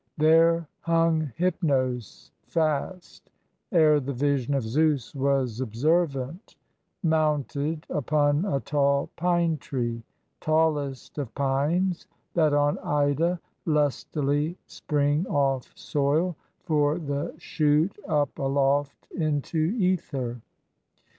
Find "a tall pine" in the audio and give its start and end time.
8.45-9.57